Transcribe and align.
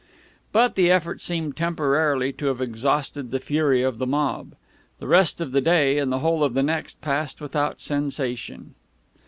But 0.51 0.73
the 0.73 0.89
effort 0.89 1.21
seemed 1.21 1.55
temporarily 1.55 2.33
to 2.33 2.47
have 2.47 2.59
exhausted 2.59 3.29
the 3.29 3.39
fury 3.39 3.83
of 3.83 3.99
the 3.99 4.07
mob. 4.07 4.55
The 4.97 5.05
rest 5.05 5.39
of 5.39 5.51
that 5.51 5.61
day 5.61 5.99
and 5.99 6.11
the 6.11 6.17
whole 6.25 6.43
of 6.43 6.55
the 6.55 6.63
next 6.63 7.01
passed 7.01 7.39
without 7.39 7.79
sensation. 7.79 8.73